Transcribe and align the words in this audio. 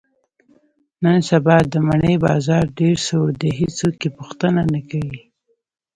نن 1.03 1.19
سبا 1.29 1.57
د 1.71 1.73
مڼې 1.87 2.13
بازار 2.25 2.65
ډېر 2.79 2.95
سوړ 3.07 3.27
دی، 3.41 3.51
هېڅوک 3.59 3.95
یې 4.05 4.09
پوښتنه 4.17 4.61
نه 4.73 4.81
کوي. 4.89 5.21